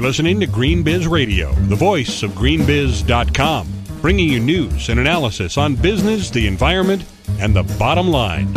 [0.00, 3.68] You're listening to GreenBiz Radio, the voice of greenbiz.com,
[4.00, 7.04] bringing you news and analysis on business, the environment,
[7.38, 8.50] and the bottom line.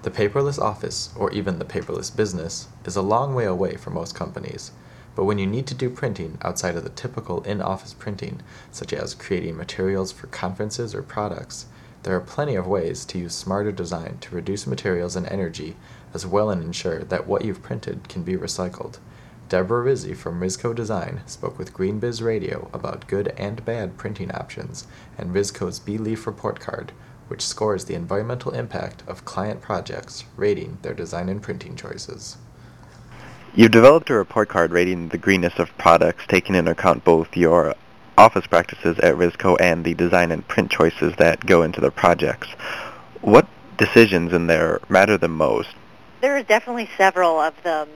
[0.00, 4.14] The paperless office, or even the paperless business, is a long way away for most
[4.14, 4.70] companies.
[5.14, 8.40] But when you need to do printing outside of the typical in office printing,
[8.72, 11.66] such as creating materials for conferences or products,
[12.02, 15.76] there are plenty of ways to use smarter design to reduce materials and energy,
[16.14, 18.98] as well and ensure that what you've printed can be recycled.
[19.48, 24.86] Deborah Rizzi from Rizco Design spoke with GreenBiz Radio about good and bad printing options
[25.18, 26.92] and Rizco's B-Leaf report card,
[27.26, 32.36] which scores the environmental impact of client projects, rating their design and printing choices.
[33.54, 37.74] You've developed a report card rating the greenness of products, taking into account both your
[38.20, 42.48] office practices at Rizco and the design and print choices that go into their projects.
[43.22, 45.70] What decisions in there matter the most?
[46.20, 47.88] There are definitely several of them.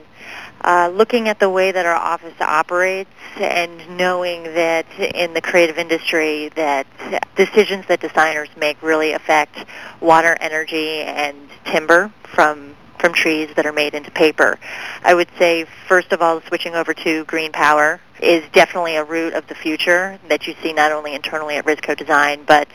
[0.61, 5.77] Uh, looking at the way that our office operates and knowing that in the creative
[5.77, 6.87] industry that
[7.35, 9.55] decisions that designers make really affect
[10.01, 14.57] water, energy, and timber from from trees that are made into paper.
[15.03, 19.33] I would say, first of all, switching over to green power is definitely a route
[19.33, 22.67] of the future that you see not only internally at Rizco Design, but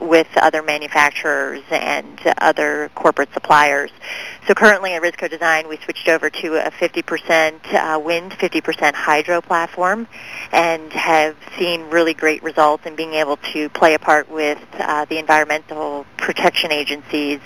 [0.00, 3.90] with other manufacturers and other corporate suppliers.
[4.48, 9.42] So currently at Rizco Design, we switched over to a 50% uh, wind, 50% hydro
[9.42, 10.08] platform,
[10.52, 15.04] and have seen really great results in being able to play a part with uh,
[15.04, 17.40] the environmental protection Agency's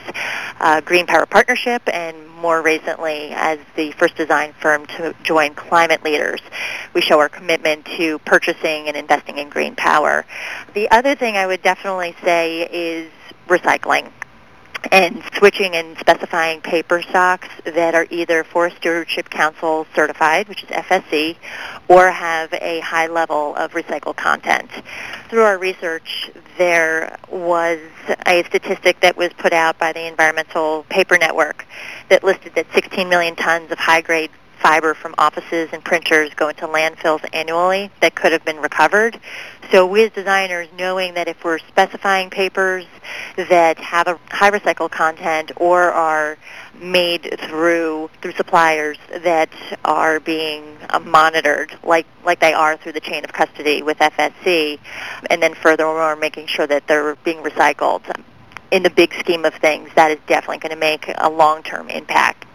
[0.60, 6.04] uh, Green Power Partnership, and more recently as the first design firm to join climate
[6.04, 6.40] leaders.
[6.94, 10.24] We show our commitment to purchasing and investing in green power.
[10.74, 13.10] The other thing I would definitely say is
[13.48, 14.12] recycling
[14.90, 20.70] and switching and specifying paper stocks that are either Forest Stewardship Council certified, which is
[20.70, 21.36] FSC,
[21.88, 24.70] or have a high level of recycled content.
[25.28, 27.78] Through our research, there was
[28.26, 31.66] a statistic that was put out by the Environmental Paper Network
[32.08, 34.30] that listed that 16 million tons of high-grade
[34.62, 39.18] fiber from offices and printers go into landfills annually that could have been recovered.
[39.70, 42.86] So we as designers, knowing that if we're specifying papers
[43.36, 46.38] that have a high recycle content or are
[46.80, 49.50] made through through suppliers that
[49.84, 54.78] are being uh, monitored like like they are through the chain of custody with FSC,
[55.28, 58.02] and then furthermore making sure that they're being recycled.
[58.70, 62.46] In the big scheme of things, that is definitely going to make a long-term impact.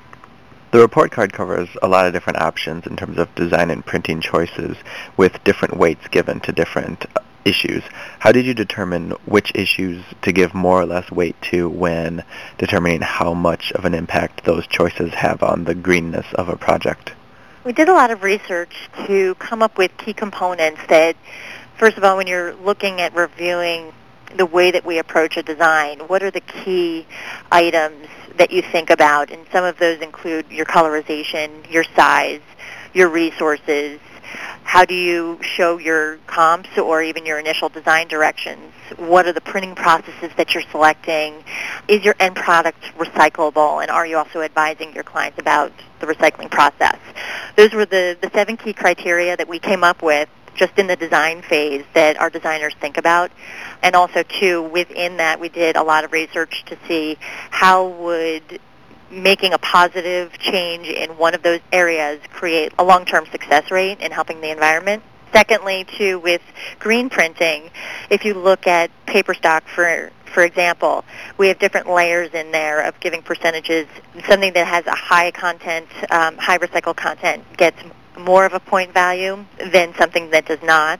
[0.78, 4.22] The report card covers a lot of different options in terms of design and printing
[4.22, 4.78] choices
[5.18, 7.08] with different weights given to different
[7.46, 7.82] issues.
[8.20, 12.24] How did you determine which issues to give more or less weight to when
[12.60, 17.14] determining how much of an impact those choices have on the greenness of a project?
[17.64, 21.16] We did a lot of research to come up with key components that,
[21.78, 23.94] first of all, when you're looking at reviewing
[24.36, 27.06] the way that we approach a design, what are the key
[27.52, 28.08] items
[28.38, 32.42] that you think about, and some of those include your colorization, your size,
[32.94, 34.00] your resources,
[34.64, 38.74] how do you show your comps or even your initial design directions?
[38.98, 41.44] What are the printing processes that you're selecting?
[41.88, 43.82] Is your end product recyclable?
[43.82, 45.72] And are you also advising your clients about
[46.02, 46.98] the recycling process?
[47.56, 50.96] Those were the, the seven key criteria that we came up with just in the
[50.96, 53.32] design phase that our designers think about.
[53.82, 57.18] And also, too, within that, we did a lot of research to see
[57.50, 58.60] how would
[59.10, 64.12] making a positive change in one of those areas create a long-term success rate in
[64.12, 65.02] helping the environment.
[65.32, 66.42] Secondly, too, with
[66.80, 67.70] green printing,
[68.10, 71.06] if you look at paper stock, for for example,
[71.38, 73.88] we have different layers in there of giving percentages.
[74.28, 77.82] Something that has a high content, um, high recycled content gets
[78.18, 81.00] more of a point value than something that does not.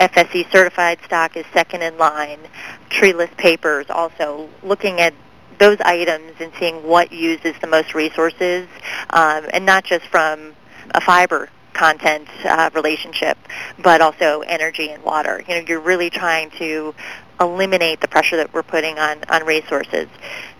[0.00, 2.40] FSC certified stock is second in line.
[2.88, 5.14] Treeless papers also looking at
[5.58, 8.68] those items and seeing what uses the most resources,
[9.10, 10.54] um, and not just from
[10.90, 13.38] a fiber content uh, relationship,
[13.82, 15.42] but also energy and water.
[15.46, 16.94] You know, you're really trying to
[17.40, 20.08] eliminate the pressure that we're putting on, on resources.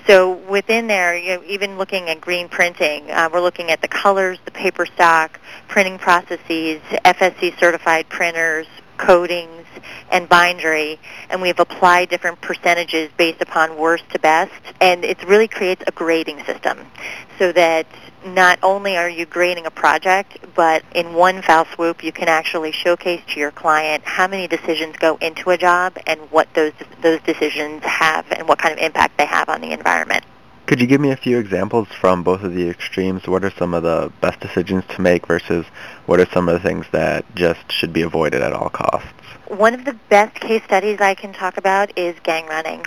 [0.06, 3.88] So within there, you know, even looking at green printing, uh, we're looking at the
[3.88, 8.68] colors, the paper stock, printing processes, FSC certified printers,
[8.98, 9.65] coatings,
[10.10, 10.98] and bindery,
[11.30, 15.92] and we've applied different percentages based upon worst to best, and it really creates a
[15.92, 16.78] grading system
[17.38, 17.86] so that
[18.24, 22.72] not only are you grading a project, but in one foul swoop, you can actually
[22.72, 27.20] showcase to your client how many decisions go into a job and what those those
[27.22, 30.24] decisions have and what kind of impact they have on the environment.
[30.66, 33.28] Could you give me a few examples from both of the extremes?
[33.28, 35.64] What are some of the best decisions to make versus
[36.06, 39.08] what are some of the things that just should be avoided at all costs?
[39.48, 42.84] One of the best case studies I can talk about is gang running.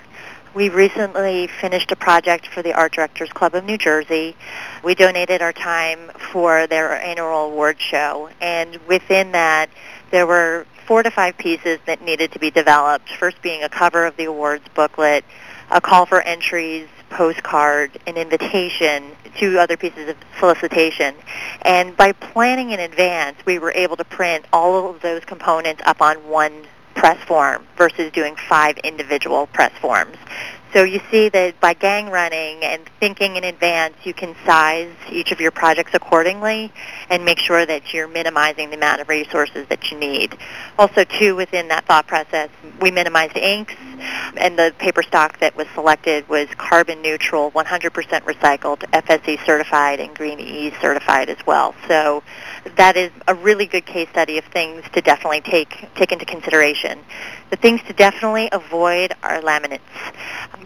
[0.54, 4.36] We recently finished a project for the Art Directors Club of New Jersey.
[4.84, 9.70] We donated our time for their annual award show, and within that,
[10.12, 13.10] there were four to five pieces that needed to be developed.
[13.10, 15.24] First being a cover of the awards booklet,
[15.72, 21.16] a call for entries, postcard, an invitation, two other pieces of solicitation.
[21.64, 26.02] And by planning in advance, we were able to print all of those components up
[26.02, 26.66] on one
[26.96, 30.18] press form versus doing five individual press forms.
[30.74, 35.32] So you see that by gang running and thinking in advance, you can size each
[35.32, 36.72] of your projects accordingly
[37.10, 40.38] and make sure that you're minimizing the amount of resources that you need.
[40.78, 42.50] Also, too, within that thought process,
[42.80, 43.74] we minimized inks,
[44.38, 47.90] and the paper stock that was selected was carbon neutral, 100%
[48.22, 51.74] recycled, FSC certified, and Green E certified as well.
[51.88, 52.22] So
[52.76, 57.00] that is a really good case study of things to definitely take take into consideration.
[57.50, 59.80] The things to definitely avoid are laminates.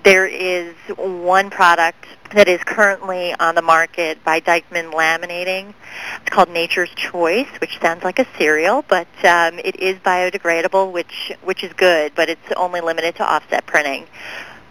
[0.04, 5.74] There is one product that is currently on the market by Deichmann Laminating.
[6.22, 11.32] It's called Nature's Choice, which sounds like a cereal, but um, it is biodegradable, which
[11.44, 14.08] which is good, but it's only limited to offset printing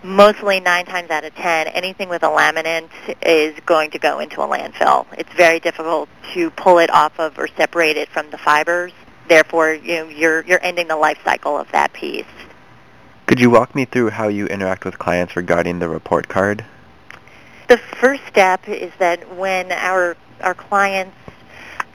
[0.02, 2.88] mostly nine times out of ten, anything with a laminate
[3.22, 5.06] is going to go into a landfill.
[5.16, 8.92] It's very difficult to pull it off of or separate it from the fibers.
[9.28, 12.26] Therefore, you know, you're you're ending the life cycle of that piece.
[13.26, 16.64] Could you walk me through how you interact with clients regarding the report card?
[17.68, 21.16] The first step is that when our our clients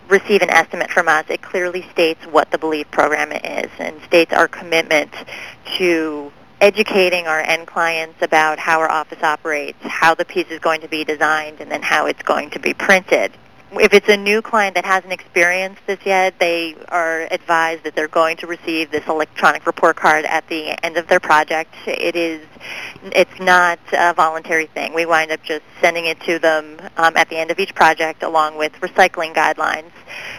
[0.09, 4.33] receive an estimate from us, it clearly states what the B-Leaf program is and states
[4.33, 5.13] our commitment
[5.77, 6.31] to
[6.61, 10.87] educating our end clients about how our office operates, how the piece is going to
[10.87, 13.31] be designed, and then how it's going to be printed.
[13.73, 18.07] If it's a new client that hasn't experienced this yet, they are advised that they're
[18.07, 21.73] going to receive this electronic report card at the end of their project.
[21.85, 22.47] It is,
[23.03, 24.93] it's not a voluntary thing.
[24.93, 28.23] We wind up just sending it to them um, at the end of each project
[28.23, 29.91] along with recycling guidelines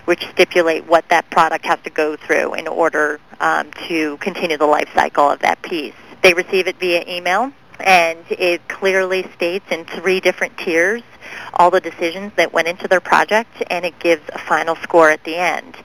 [0.07, 4.67] which stipulate what that product has to go through in order um, to continue the
[4.67, 5.95] life cycle of that piece.
[6.23, 11.03] They receive it via email, and it clearly states in three different tiers
[11.55, 15.25] all the decisions that went into their project, and it gives a final score at
[15.25, 15.77] the end.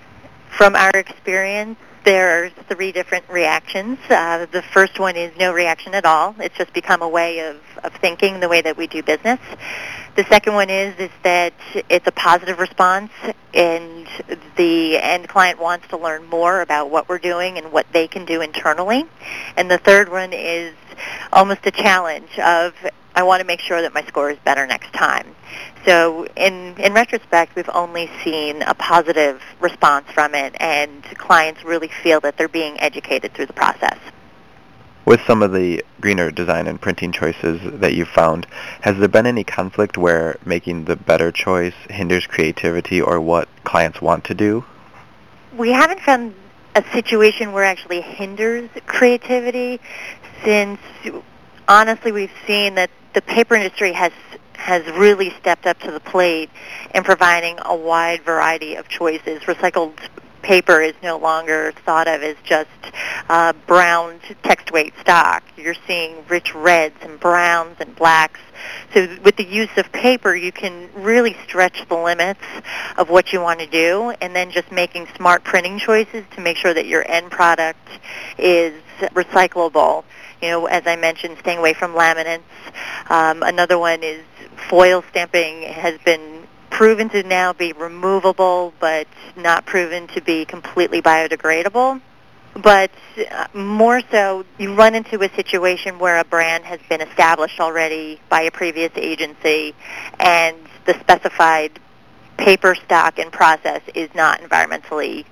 [0.49, 3.97] From our experience, there are three different reactions.
[4.09, 6.35] Uh, the first one is no reaction at all.
[6.39, 9.39] It's just become a way of, of thinking the way that we do business.
[10.15, 11.53] The second one is is that
[11.89, 13.11] it's a positive response,
[13.53, 14.07] and
[14.57, 18.25] the end client wants to learn more about what we're doing and what they can
[18.25, 19.05] do internally.
[19.57, 20.75] And the third one is
[21.31, 22.73] almost a challenge of
[23.15, 25.35] I want to make sure that my score is better next time.
[25.85, 31.89] So in, in retrospect, we've only seen a positive response from it, and clients really
[31.89, 33.97] feel that they're being educated through the process.
[35.05, 38.47] With some of the greener design and printing choices that you've found,
[38.81, 44.01] has there been any conflict where making the better choice hinders creativity or what clients
[44.01, 44.63] want to do?
[45.57, 46.33] We haven't found
[46.75, 49.79] a situation where it actually hinders creativity
[50.43, 50.79] since
[51.67, 54.11] honestly we've seen that the paper industry has
[54.53, 56.49] has really stepped up to the plate
[56.93, 59.41] in providing a wide variety of choices.
[59.41, 59.97] Recycled
[60.41, 62.69] paper is no longer thought of as just
[63.29, 65.43] uh, brown text weight stock.
[65.57, 68.39] You're seeing rich reds and browns and blacks.
[68.93, 72.41] So with the use of paper, you can really stretch the limits
[72.97, 76.57] of what you want to do and then just making smart printing choices to make
[76.57, 77.89] sure that your end product
[78.37, 78.73] is
[79.13, 80.03] recyclable
[80.43, 82.41] you know, as I mentioned, staying away from laminates.
[83.09, 84.25] Um, another one is
[84.69, 89.07] foil stamping has been proven to now be removable, but
[89.37, 92.01] not proven to be completely biodegradable.
[92.61, 92.91] But
[93.31, 98.19] uh, more so, you run into a situation where a brand has been established already
[98.27, 99.73] by a previous agency,
[100.19, 101.79] and the specified
[102.35, 105.25] paper stock and process is not environmentally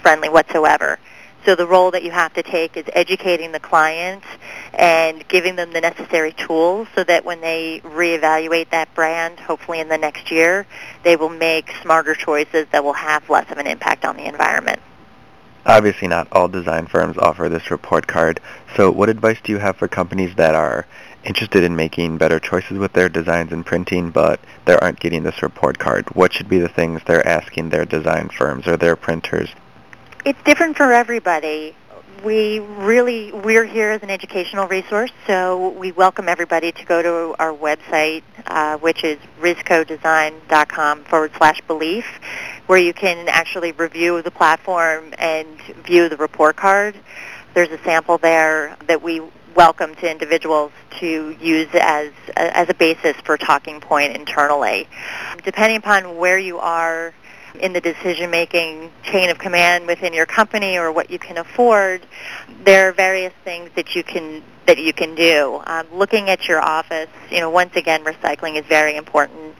[0.00, 0.98] friendly whatsoever.
[1.44, 4.24] So the role that you have to take is educating the client
[4.72, 9.88] and giving them the necessary tools so that when they reevaluate that brand, hopefully in
[9.88, 10.66] the next year,
[11.02, 14.80] they will make smarter choices that will have less of an impact on the environment.
[15.66, 18.40] Obviously not all design firms offer this report card,
[18.76, 20.86] so what advice do you have for companies that are
[21.24, 25.42] interested in making better choices with their designs and printing, but they aren't getting this
[25.42, 26.06] report card?
[26.14, 29.50] What should be the things they're asking their design firms or their printers
[30.24, 31.76] it's different for everybody.
[32.24, 37.36] we really we're here as an educational resource, so we welcome everybody to go to
[37.38, 42.06] our website, uh, which is rizcodesign.com forward slash belief,
[42.66, 46.96] where you can actually review the platform and view the report card.
[47.52, 49.20] There's a sample there that we
[49.54, 54.88] welcome to individuals to use as as a basis for talking point internally.
[55.44, 57.12] Depending upon where you are
[57.60, 62.06] in the decision-making chain of command within your company or what you can afford,
[62.64, 65.60] there are various things that you can that you can do.
[65.66, 69.54] Um, looking at your office, you know, once again, recycling is very important.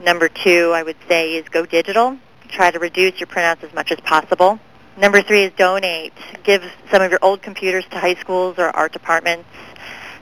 [0.00, 2.18] Number two, I would say, is go digital.
[2.48, 4.60] Try to reduce your printouts as much as possible.
[4.96, 6.12] Number three is donate.
[6.44, 9.48] Give some of your old computers to high schools or art departments.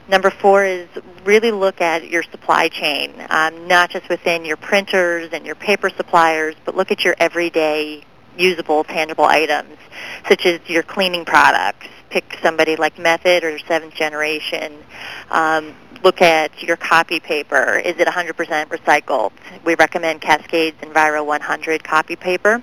[0.08, 0.88] Number four is
[1.24, 5.90] really look at your supply chain, um, not just within your printers and your paper
[5.90, 8.04] suppliers, but look at your everyday
[8.36, 9.76] usable, tangible items,
[10.28, 11.86] such as your cleaning products.
[12.10, 14.76] Pick somebody like Method or Seventh Generation.
[15.30, 17.78] Um, look at your copy paper.
[17.78, 19.32] Is it 100% recycled?
[19.64, 22.62] We recommend Cascades Enviro 100 copy paper.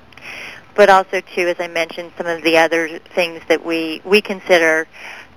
[0.76, 4.88] But also, too, as I mentioned, some of the other things that we, we consider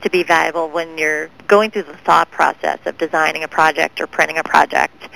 [0.03, 4.07] to be valuable when you're going through the thought process of designing a project or
[4.07, 5.09] printing a project.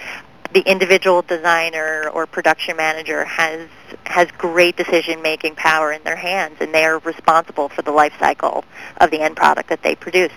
[0.52, 3.68] The individual designer or production manager has
[4.04, 8.14] has great decision making power in their hands and they are responsible for the life
[8.18, 8.64] cycle
[8.98, 10.32] of the end product that they produce.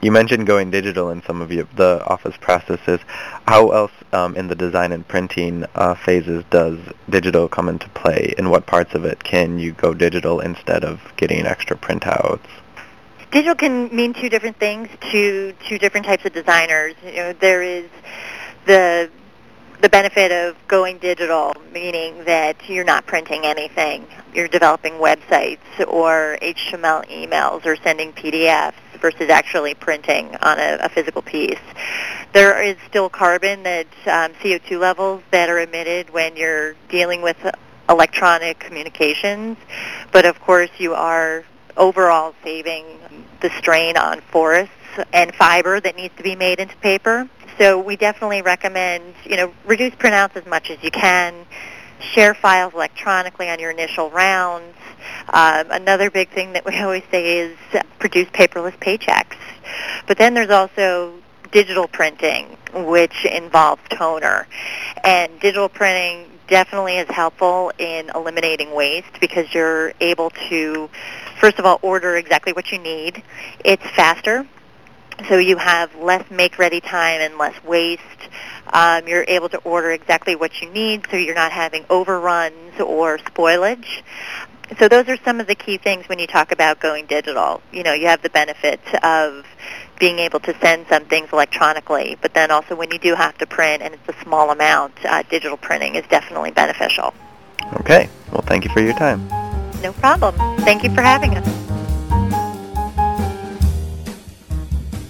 [0.00, 3.00] You mentioned going digital in some of your, the office processes.
[3.48, 6.78] How else um, in the design and printing uh, phases does
[7.10, 8.32] digital come into play?
[8.38, 12.46] In what parts of it can you go digital instead of getting extra printouts?
[13.30, 16.94] Digital can mean two different things to two different types of designers.
[17.04, 17.88] You know, there is
[18.66, 19.10] the
[19.80, 24.06] the benefit of going digital, meaning that you're not printing anything.
[24.34, 30.88] You're developing websites or HTML emails or sending PDFs versus actually printing on a, a
[30.88, 31.60] physical piece.
[32.32, 37.36] There is still carbon that um, CO2 levels that are emitted when you're dealing with
[37.88, 39.56] electronic communications,
[40.10, 41.44] but of course you are
[41.78, 42.84] overall saving
[43.40, 44.72] the strain on forests
[45.12, 47.28] and fiber that needs to be made into paper.
[47.56, 51.46] So we definitely recommend, you know, reduce printouts as much as you can.
[52.00, 54.76] Share files electronically on your initial rounds.
[55.28, 57.56] Um, another big thing that we always say is
[57.98, 59.36] produce paperless paychecks.
[60.06, 61.14] But then there's also
[61.50, 64.46] digital printing, which involves toner.
[65.04, 70.88] And digital printing definitely is helpful in eliminating waste because you're able to,
[71.38, 73.22] first of all, order exactly what you need.
[73.64, 74.46] It's faster,
[75.28, 78.02] so you have less make-ready time and less waste.
[78.72, 83.18] Um, you're able to order exactly what you need, so you're not having overruns or
[83.18, 84.02] spoilage.
[84.78, 87.62] So those are some of the key things when you talk about going digital.
[87.72, 89.46] You know, you have the benefit of
[89.98, 93.46] being able to send some things electronically, but then also when you do have to
[93.46, 97.14] print and it's a small amount, uh, digital printing is definitely beneficial.
[97.80, 98.08] Okay.
[98.30, 99.28] Well, thank you for your time.
[99.82, 100.34] No problem.
[100.58, 101.46] Thank you for having us.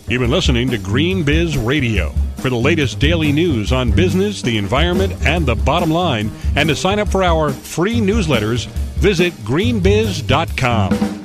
[0.09, 2.15] You've been listening to GreenBiz Radio.
[2.39, 6.77] For the latest daily news on business, the environment, and the bottom line, and to
[6.77, 8.67] sign up for our free newsletters,
[9.01, 11.18] visit greenbiz.com.